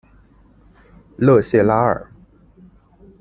[1.15, 2.11] 勒谢拉尔。